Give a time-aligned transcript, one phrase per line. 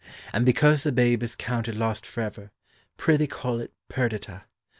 [0.33, 2.49] And because the babe is counted lost for ever,
[2.97, 4.45] prithee call it Perdita.